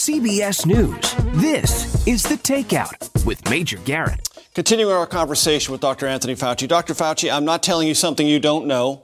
[0.00, 4.30] CBS News, this is The Takeout with Major Garrett.
[4.54, 6.06] Continuing our conversation with Dr.
[6.06, 6.66] Anthony Fauci.
[6.66, 6.94] Dr.
[6.94, 9.02] Fauci, I'm not telling you something you don't know.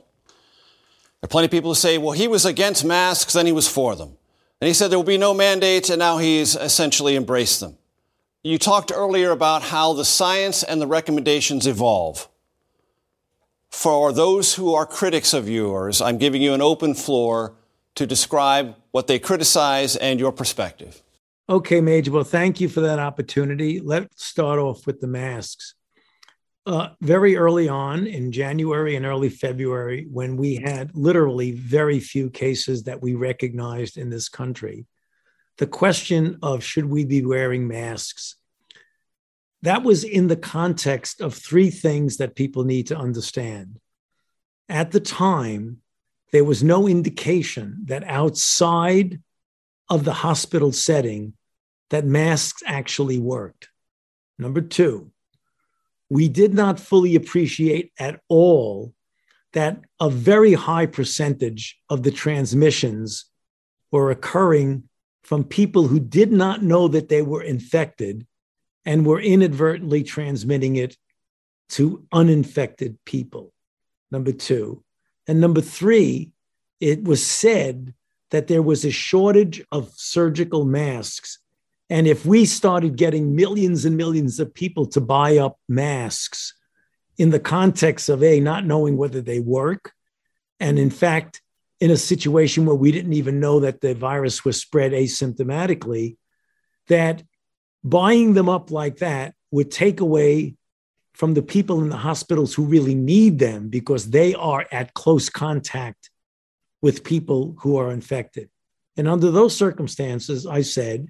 [1.20, 3.68] There are plenty of people who say, well, he was against masks, then he was
[3.68, 4.16] for them.
[4.62, 7.76] And he said there will be no mandates, and now he's essentially embraced them.
[8.42, 12.26] You talked earlier about how the science and the recommendations evolve.
[13.68, 17.54] For those who are critics of yours, I'm giving you an open floor
[17.96, 21.02] to describe what they criticize and your perspective.
[21.48, 22.12] Okay, Major.
[22.12, 23.80] Well, thank you for that opportunity.
[23.80, 25.74] Let's start off with the masks.
[26.66, 32.28] Uh, very early on in January and early February, when we had literally very few
[32.28, 34.86] cases that we recognized in this country,
[35.58, 38.34] the question of should we be wearing masks,
[39.62, 43.78] that was in the context of three things that people need to understand.
[44.68, 45.82] At the time,
[46.32, 49.20] there was no indication that outside
[49.88, 51.34] of the hospital setting
[51.90, 53.68] that masks actually worked.
[54.38, 55.12] Number two,
[56.10, 58.92] we did not fully appreciate at all
[59.52, 63.26] that a very high percentage of the transmissions
[63.90, 64.84] were occurring
[65.22, 68.26] from people who did not know that they were infected
[68.84, 70.96] and were inadvertently transmitting it
[71.68, 73.52] to uninfected people.
[74.10, 74.84] Number two.
[75.26, 76.32] And number three,
[76.80, 77.94] it was said
[78.30, 81.38] that there was a shortage of surgical masks.
[81.88, 86.54] And if we started getting millions and millions of people to buy up masks
[87.16, 89.92] in the context of A, not knowing whether they work,
[90.58, 91.42] and in fact,
[91.80, 96.16] in a situation where we didn't even know that the virus was spread asymptomatically,
[96.88, 97.22] that
[97.84, 100.54] buying them up like that would take away
[101.16, 105.30] from the people in the hospitals who really need them because they are at close
[105.30, 106.10] contact
[106.82, 108.50] with people who are infected.
[108.98, 111.08] And under those circumstances, I said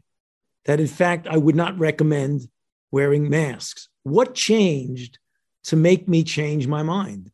[0.65, 2.49] that in fact, I would not recommend
[2.93, 3.89] wearing masks.
[4.05, 5.19] What changed
[5.65, 7.33] to make me change my mind.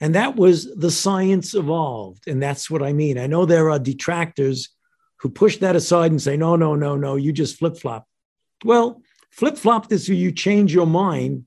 [0.00, 2.26] And that was the science evolved.
[2.26, 3.18] And that's what I mean.
[3.18, 4.68] I know there are detractors
[5.20, 8.08] who push that aside and say, no, no, no, no, you just flip flop.
[8.64, 11.44] Well, flip flop is you change your mind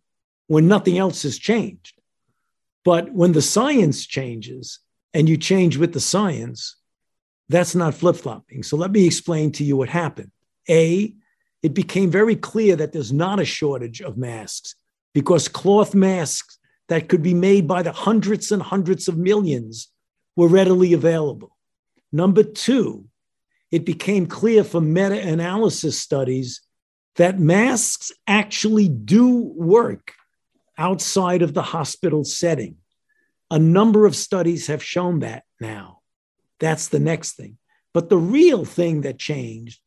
[0.48, 2.00] when nothing else has changed.
[2.84, 4.80] But when the science changes
[5.14, 6.78] and you change with the science,
[7.50, 8.64] that's not flip flopping.
[8.64, 10.32] So let me explain to you what happened.
[10.70, 11.14] A,
[11.64, 14.76] it became very clear that there's not a shortage of masks
[15.14, 16.58] because cloth masks
[16.90, 19.90] that could be made by the hundreds and hundreds of millions
[20.36, 21.58] were readily available.
[22.12, 23.06] Number two,
[23.72, 26.62] it became clear from meta analysis studies
[27.16, 30.14] that masks actually do work
[30.78, 32.78] outside of the hospital setting.
[33.50, 36.02] A number of studies have shown that now.
[36.60, 37.58] That's the next thing.
[37.94, 39.80] But the real thing that changed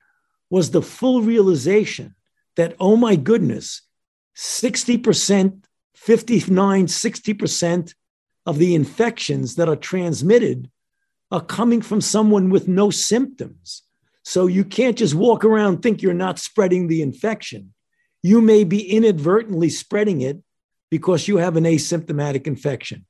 [0.48, 2.14] was the full realization
[2.56, 3.82] that, oh my goodness,
[4.36, 5.64] 60%,
[5.94, 7.94] 59, 60%
[8.46, 10.70] of the infections that are transmitted
[11.30, 13.82] are coming from someone with no symptoms.
[14.24, 17.72] So you can't just walk around think you're not spreading the infection.
[18.22, 20.42] You may be inadvertently spreading it
[20.90, 23.06] because you have an asymptomatic infection.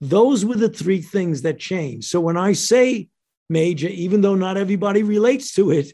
[0.00, 2.08] Those were the three things that changed.
[2.08, 3.08] So when I say
[3.48, 5.92] major, even though not everybody relates to it,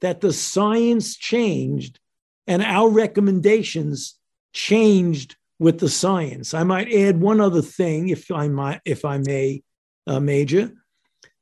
[0.00, 1.98] that the science changed
[2.46, 4.18] and our recommendations
[4.52, 6.54] changed with the science.
[6.54, 9.62] I might add one other thing, if I might, if I may,
[10.06, 10.72] uh, Major,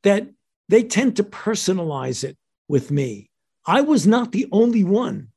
[0.02, 0.28] that
[0.68, 2.36] they tend to personalize it
[2.68, 3.30] with me.
[3.66, 5.28] I was not the only one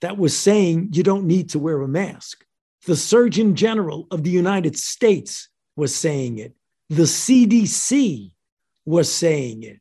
[0.00, 2.44] that was saying you don't need to wear a mask.
[2.86, 6.54] The Surgeon General of the United States was saying it.
[6.88, 8.30] The CDC
[8.86, 9.80] was saying it.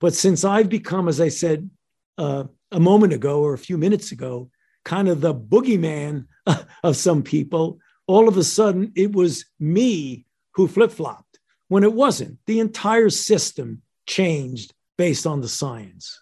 [0.00, 1.70] But since I've become, as I said
[2.18, 4.50] uh, a moment ago or a few minutes ago,
[4.84, 6.26] kind of the boogeyman
[6.82, 11.92] of some people, all of a sudden it was me who flip flopped when it
[11.92, 12.38] wasn't.
[12.46, 16.20] The entire system changed based on the science.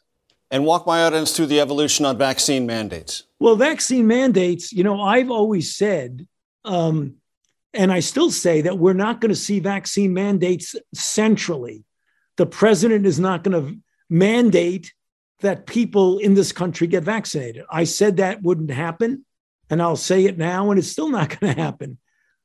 [0.51, 3.25] And walk my audience through the evolution on vaccine mandates.
[3.43, 6.29] Well, vaccine mandates, you know, I've always said,
[6.65, 7.17] um,
[7.75, 11.83] and I still say that we're not going to see vaccine mandates centrally.
[12.37, 13.77] The president is not going to
[14.09, 14.95] mandate
[15.41, 17.65] that people in this country get vaccinated.
[17.69, 19.25] I said that wouldn't happen,
[19.69, 21.99] and I'll say it now, and it's still not going to happen.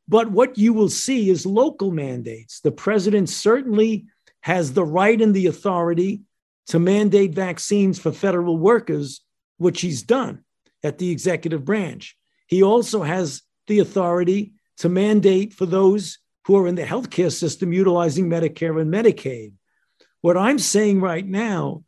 [0.07, 2.59] But what you will see is local mandates.
[2.61, 4.07] The president certainly
[4.41, 6.21] has the right and the authority
[6.69, 9.21] to mandate vaccines for federal workers,
[9.57, 10.43] which he's done
[10.83, 12.17] at the executive branch.
[12.47, 17.73] He also has the authority to mandate for those who are in the healthcare system
[17.73, 19.53] utilizing Medicare and Medicaid.
[20.21, 21.83] What I'm saying right now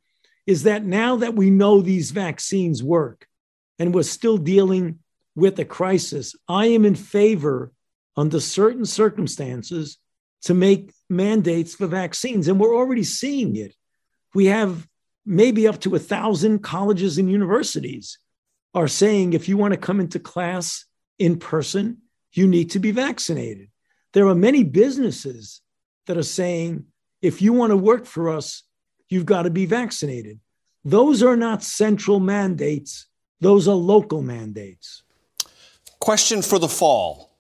[0.45, 3.27] is that now that we know these vaccines work
[3.77, 4.99] and we're still dealing
[5.35, 7.71] with a crisis, I am in favor,
[8.17, 9.97] under certain circumstances,
[10.41, 12.47] to make mandates for vaccines.
[12.47, 13.73] And we're already seeing it.
[14.33, 14.87] We have
[15.25, 18.17] maybe up to a thousand colleges and universities
[18.73, 20.85] are saying if you want to come into class
[21.17, 21.97] in person,
[22.33, 23.69] you need to be vaccinated.
[24.13, 25.61] There are many businesses
[26.07, 26.85] that are saying
[27.21, 28.63] if you want to work for us,
[29.09, 30.39] you've got to be vaccinated.
[30.85, 33.07] Those are not central mandates,
[33.41, 35.03] those are local mandates.
[35.99, 37.31] Question for the fall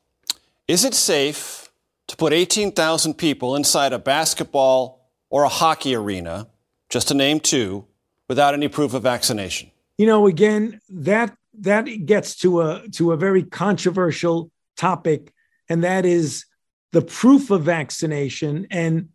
[0.67, 1.69] Is it safe
[2.07, 6.47] to put 18,000 people inside a basketball or a hockey arena,
[6.89, 7.85] just to name two,
[8.27, 9.71] without any proof of vaccination?
[9.99, 15.33] You know, again, that that gets to a to a very controversial topic,
[15.67, 16.45] and that is
[16.93, 19.09] the proof of vaccination and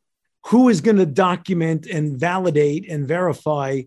[0.48, 3.80] who is going to document and validate and verify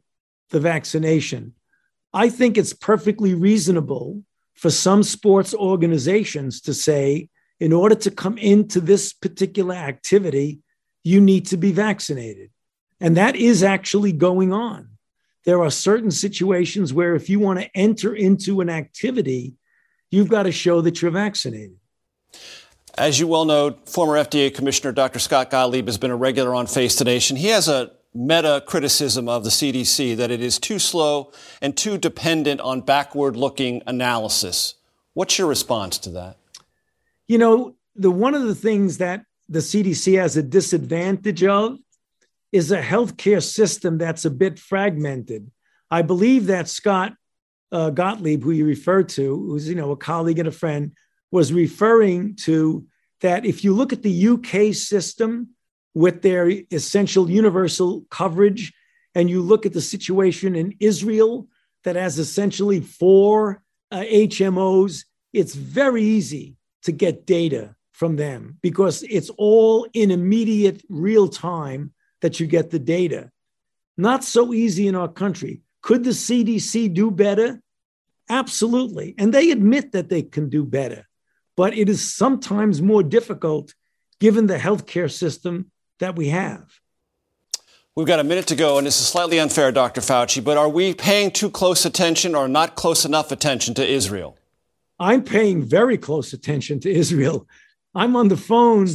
[0.49, 1.53] the vaccination.
[2.15, 4.23] I think it's perfectly reasonable
[4.55, 7.29] for some sports organizations to say,
[7.59, 10.61] in order to come into this particular activity,
[11.03, 12.49] you need to be vaccinated.
[12.99, 14.96] And that is actually going on.
[15.47, 19.55] There are certain situations where if you want to enter into an activity,
[20.11, 21.77] you've got to show that you're vaccinated.
[22.97, 25.19] As you well know, former FDA Commissioner Dr.
[25.19, 27.37] Scott Gottlieb has been a regular on Face the Nation.
[27.37, 31.31] He has a meta criticism of the CDC that it is too slow
[31.61, 34.73] and too dependent on backward looking analysis.
[35.13, 36.35] What's your response to that?
[37.29, 41.77] You know, the one of the things that the CDC has a disadvantage of
[42.51, 45.51] is a healthcare system that's a bit fragmented.
[45.91, 47.13] I believe that Scott
[47.71, 50.93] uh, Gottlieb, who you referred to, who's you know a colleague and a friend,
[51.31, 52.85] was referring to
[53.21, 55.49] that if you look at the UK system
[55.93, 58.73] with their essential universal coverage,
[59.15, 61.47] and you look at the situation in Israel
[61.83, 69.01] that has essentially four uh, HMOs, it's very easy to get data from them because
[69.09, 73.31] it's all in immediate real time that you get the data.
[73.97, 75.61] Not so easy in our country.
[75.81, 77.61] Could the CDC do better?
[78.29, 79.15] Absolutely.
[79.17, 81.07] And they admit that they can do better,
[81.55, 83.73] but it is sometimes more difficult
[84.19, 86.79] given the healthcare system that we have.
[87.95, 90.01] We've got a minute to go, and this is slightly unfair, Dr.
[90.01, 94.37] Fauci, but are we paying too close attention or not close enough attention to Israel?
[94.99, 97.47] I'm paying very close attention to Israel.
[97.95, 98.87] I'm on the phone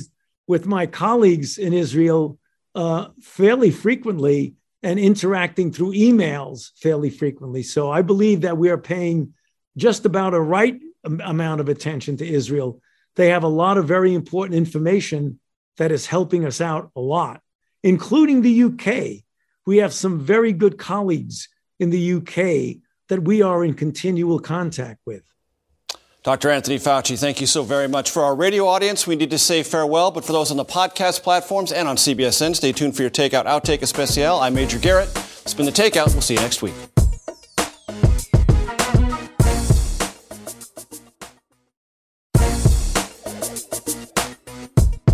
[0.47, 2.39] with my colleagues in Israel
[2.75, 7.63] uh, fairly frequently and interacting through emails fairly frequently.
[7.63, 9.35] So I believe that we are paying
[9.77, 12.81] just about a right amount of attention to Israel.
[13.17, 15.39] They have a lot of very important information
[15.77, 17.41] that is helping us out a lot
[17.83, 19.25] including the UK.
[19.67, 21.49] We have some very good colleagues
[21.79, 25.23] in the UK that we are in continual contact with.
[26.23, 26.51] Dr.
[26.51, 28.09] Anthony Fauci, thank you so very much.
[28.09, 31.25] For our radio audience, we need to say farewell, but for those on the podcast
[31.25, 34.39] platforms and on CBSN, stay tuned for your Takeout Outtake Especial.
[34.39, 35.09] I'm Major Garrett.
[35.43, 36.13] It's been the Takeout.
[36.13, 36.75] We'll see you next week.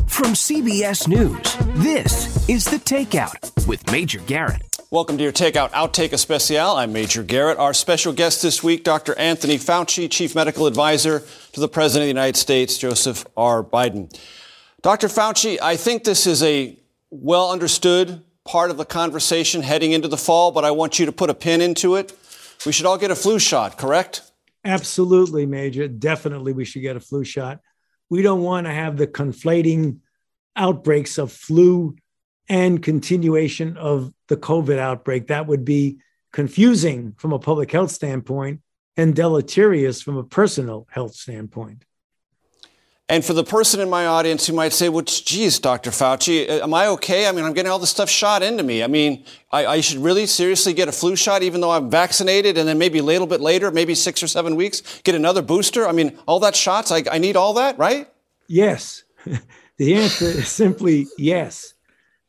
[0.08, 4.67] From CBS News, this is The Takeout with Major Garrett.
[4.90, 6.74] Welcome to your Takeout Outtake Especial.
[6.78, 7.58] I'm Major Garrett.
[7.58, 9.14] Our special guest this week, Dr.
[9.18, 11.22] Anthony Fauci, Chief Medical Advisor
[11.52, 13.62] to the President of the United States, Joseph R.
[13.62, 14.10] Biden.
[14.80, 15.08] Dr.
[15.08, 16.74] Fauci, I think this is a
[17.10, 21.12] well understood part of the conversation heading into the fall, but I want you to
[21.12, 22.16] put a pin into it.
[22.64, 24.22] We should all get a flu shot, correct?
[24.64, 25.86] Absolutely, Major.
[25.86, 27.60] Definitely, we should get a flu shot.
[28.08, 29.98] We don't want to have the conflating
[30.56, 31.94] outbreaks of flu
[32.48, 35.28] and continuation of the COVID outbreak.
[35.28, 35.98] That would be
[36.32, 38.60] confusing from a public health standpoint
[38.96, 41.84] and deleterious from a personal health standpoint.
[43.10, 45.90] And for the person in my audience who might say, well, geez, Dr.
[45.90, 47.26] Fauci, uh, am I okay?
[47.26, 48.82] I mean, I'm getting all this stuff shot into me.
[48.82, 52.58] I mean, I, I, should really seriously get a flu shot even though I'm vaccinated
[52.58, 55.88] and then maybe a little bit later, maybe six or seven weeks, get another booster.
[55.88, 58.08] I mean, all that shots, I, I need all that, right?
[58.46, 59.04] Yes.
[59.78, 61.74] The answer is simply yes.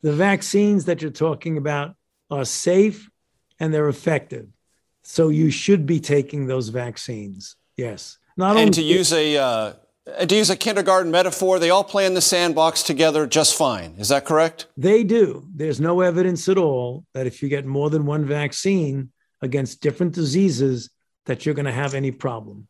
[0.02, 1.94] The vaccines that you're talking about
[2.30, 3.10] are safe
[3.58, 4.48] and they're effective.
[5.02, 7.56] So you should be taking those vaccines.
[7.76, 8.18] Yes.
[8.36, 9.72] Not and only to use a uh,
[10.26, 13.94] to use a kindergarten metaphor, they all play in the sandbox together just fine.
[13.98, 14.66] Is that correct?
[14.76, 15.46] They do.
[15.54, 20.14] There's no evidence at all that if you get more than one vaccine against different
[20.14, 20.90] diseases,
[21.26, 22.66] that you're going to have any problem.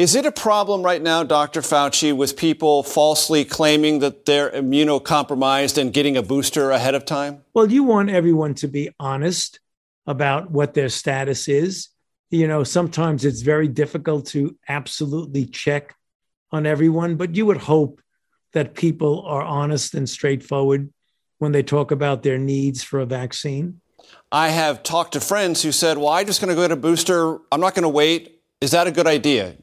[0.00, 1.60] Is it a problem right now, Dr.
[1.60, 7.42] Fauci, with people falsely claiming that they're immunocompromised and getting a booster ahead of time?
[7.52, 9.60] Well, you want everyone to be honest
[10.06, 11.90] about what their status is.
[12.30, 15.94] You know, sometimes it's very difficult to absolutely check
[16.50, 18.00] on everyone, but you would hope
[18.54, 20.90] that people are honest and straightforward
[21.40, 23.82] when they talk about their needs for a vaccine.
[24.32, 26.76] I have talked to friends who said, Well, I'm just going to go get a
[26.76, 27.36] booster.
[27.52, 28.40] I'm not going to wait.
[28.62, 29.56] Is that a good idea?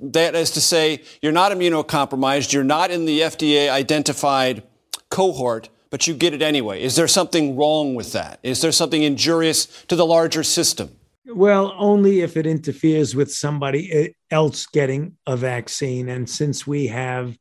[0.00, 4.62] That is to say, you're not immunocompromised, you're not in the FDA identified
[5.10, 6.82] cohort, but you get it anyway.
[6.82, 8.38] Is there something wrong with that?
[8.42, 10.96] Is there something injurious to the larger system?
[11.26, 16.08] Well, only if it interferes with somebody else getting a vaccine.
[16.08, 17.36] And since we have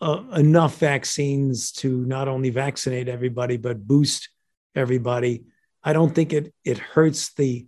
[0.00, 4.30] uh, enough vaccines to not only vaccinate everybody, but boost
[4.74, 5.44] everybody,
[5.82, 7.66] I don't think it, it hurts the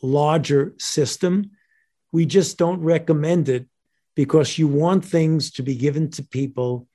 [0.00, 1.50] larger system.
[2.12, 3.66] We just don't recommend it
[4.14, 6.86] because you want things to be given to people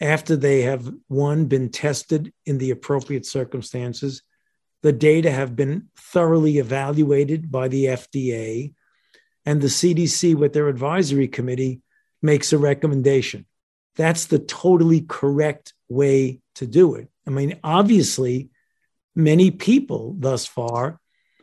[0.00, 4.22] after they have, one, been tested in the appropriate circumstances.
[4.82, 8.74] The data have been thoroughly evaluated by the FDA,
[9.46, 11.82] and the CDC, with their advisory committee,
[12.20, 13.46] makes a recommendation.
[13.94, 17.08] That's the totally correct way to do it.
[17.26, 18.48] I mean, obviously,
[19.14, 20.98] many people thus far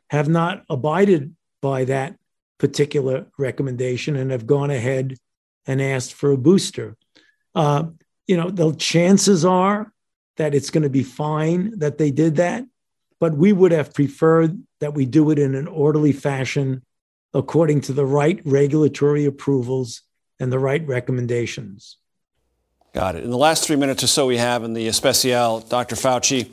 [0.10, 2.18] have not abided by that
[2.60, 5.18] particular recommendation and have gone ahead
[5.66, 6.96] and asked for a booster.
[7.56, 7.86] Uh,
[8.28, 9.92] you know, the chances are
[10.38, 12.66] that it's going to be fine that they did that,
[13.20, 16.84] but we would have preferred that we do it in an orderly fashion
[17.34, 20.02] according to the right regulatory approvals
[20.40, 21.98] and the right recommendations.
[22.94, 23.24] Got it.
[23.24, 25.96] In the last three minutes or so we have in the Especial, Dr.
[25.96, 26.50] Fauci,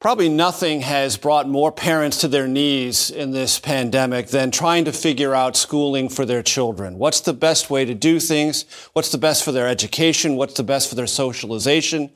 [0.00, 4.92] Probably nothing has brought more parents to their knees in this pandemic than trying to
[4.92, 6.98] figure out schooling for their children.
[6.98, 8.64] What's the best way to do things?
[8.92, 10.36] What's the best for their education?
[10.36, 12.10] What's the best for their socialization?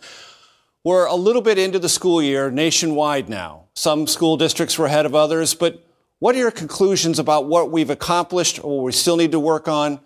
[0.85, 3.65] We're a little bit into the school year nationwide now.
[3.75, 5.85] Some school districts were ahead of others, but
[6.21, 9.67] what are your conclusions about what we've accomplished or what we still need to work
[9.67, 9.99] on?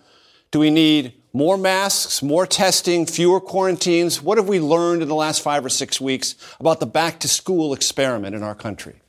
[0.51, 4.23] Do we need More masks, more testing, fewer quarantines.
[4.23, 7.29] What have we learned in the last five or six weeks about the back to
[7.29, 9.03] school experiment in our country?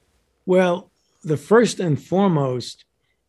[0.46, 0.92] Well,
[1.24, 2.84] the first and foremost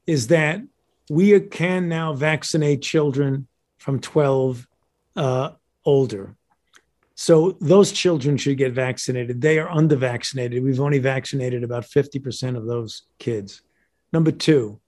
[0.08, 0.62] is that
[1.08, 3.46] we can now vaccinate children
[3.76, 4.66] from 12
[5.14, 5.50] uh,
[5.84, 6.34] older.
[7.14, 9.40] So those children should get vaccinated.
[9.40, 10.64] They are under vaccinated.
[10.64, 13.62] We've only vaccinated about 50% of those kids.
[14.12, 14.80] Number two,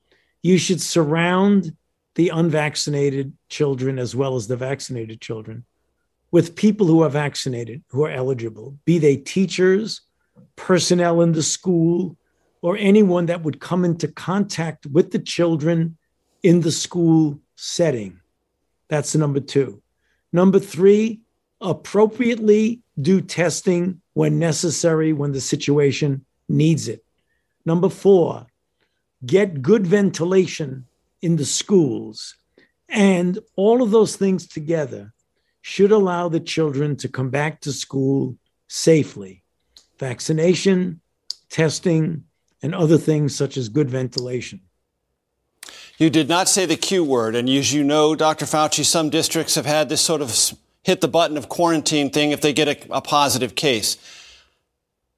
[0.42, 1.76] you should surround
[2.14, 5.64] the unvaccinated children as well as the vaccinated children
[6.32, 10.02] with people who are vaccinated, who are eligible, be they teachers,
[10.56, 12.16] personnel in the school,
[12.62, 15.96] or anyone that would come into contact with the children
[16.42, 18.20] in the school setting.
[18.88, 19.82] That's number two.
[20.32, 21.20] Number three,
[21.60, 27.04] appropriately do testing when necessary, when the situation needs it.
[27.64, 28.46] Number four,
[29.24, 30.86] get good ventilation
[31.22, 32.36] in the schools.
[32.88, 35.12] And all of those things together
[35.62, 38.36] should allow the children to come back to school
[38.68, 39.42] safely.
[39.98, 41.00] Vaccination,
[41.50, 42.24] testing,
[42.62, 44.60] and other things such as good ventilation.
[45.98, 47.34] You did not say the Q word.
[47.34, 48.46] And as you know, Dr.
[48.46, 50.34] Fauci, some districts have had this sort of
[50.82, 53.98] hit the button of quarantine thing if they get a, a positive case.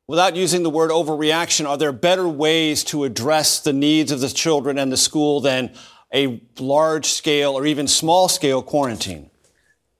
[0.08, 4.28] Without using the word overreaction, are there better ways to address the needs of the
[4.28, 5.72] children and the school than
[6.14, 9.30] a large scale or even small scale quarantine?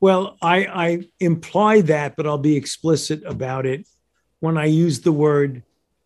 [0.01, 3.87] Well, I, I imply that, but I'll be explicit about it
[4.41, 5.63] when I use the word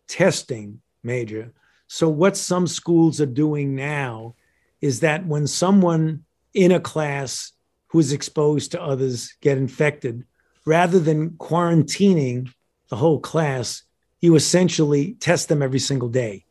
[0.07, 1.51] testing, Major.
[1.87, 4.35] So, what some schools are doing now
[4.81, 7.53] is that when someone in a class
[7.87, 10.25] who is exposed to others get infected,
[10.65, 12.51] rather than quarantining
[12.89, 13.83] the whole class,
[14.21, 16.45] you essentially test them every single day.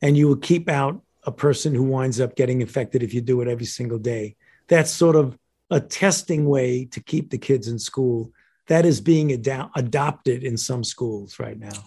[0.00, 3.40] And you will keep out a person who winds up getting infected if you do
[3.40, 4.36] it every single day.
[4.68, 5.36] That's sort of
[5.70, 8.32] a testing way to keep the kids in school.
[8.68, 11.84] That is being ad- adopted in some schools right now.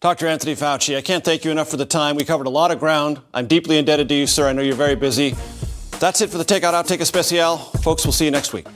[0.00, 0.26] Dr.
[0.26, 2.16] Anthony Fauci, I can't thank you enough for the time.
[2.16, 3.20] We covered a lot of ground.
[3.34, 4.48] I'm deeply indebted to you, sir.
[4.48, 5.34] I know you're very busy.
[5.98, 7.56] That's it for the Takeout Outtake Especial.
[7.82, 8.66] Folks, we'll see you next week.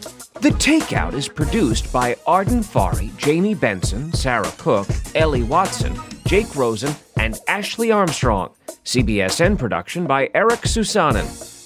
[0.41, 5.95] The Takeout is produced by Arden Farhi, Jamie Benson, Sarah Cook, Ellie Watson,
[6.27, 8.51] Jake Rosen, and Ashley Armstrong.
[8.85, 11.25] CBSN production by Eric Susanen.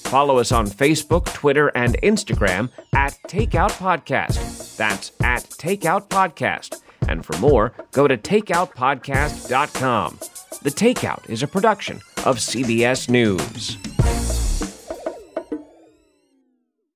[0.09, 4.77] Follow us on Facebook, Twitter, and Instagram at Takeout Podcast.
[4.77, 6.81] That's at Takeout Podcast.
[7.09, 10.19] And for more, go to takeoutpodcast.com.
[10.63, 13.77] The Takeout is a production of CBS News.